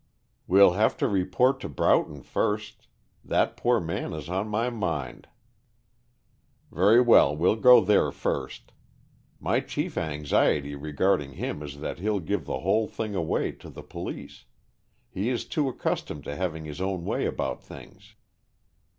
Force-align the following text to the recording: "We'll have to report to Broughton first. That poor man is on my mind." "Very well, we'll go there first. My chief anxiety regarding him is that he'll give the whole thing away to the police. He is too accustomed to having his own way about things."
"We'll 0.47 0.71
have 0.73 0.97
to 0.97 1.07
report 1.07 1.59
to 1.59 1.69
Broughton 1.69 2.23
first. 2.23 2.87
That 3.23 3.55
poor 3.55 3.79
man 3.79 4.13
is 4.13 4.29
on 4.29 4.47
my 4.47 4.71
mind." 4.71 5.27
"Very 6.71 6.99
well, 6.99 7.35
we'll 7.37 7.55
go 7.55 7.81
there 7.81 8.11
first. 8.11 8.71
My 9.39 9.59
chief 9.59 9.99
anxiety 9.99 10.73
regarding 10.73 11.33
him 11.33 11.61
is 11.61 11.81
that 11.81 11.99
he'll 11.99 12.19
give 12.19 12.45
the 12.45 12.61
whole 12.61 12.87
thing 12.87 13.13
away 13.13 13.51
to 13.51 13.69
the 13.69 13.83
police. 13.83 14.45
He 15.07 15.29
is 15.29 15.45
too 15.45 15.69
accustomed 15.69 16.23
to 16.23 16.35
having 16.35 16.65
his 16.65 16.81
own 16.81 17.05
way 17.05 17.27
about 17.27 17.61
things." 17.61 18.15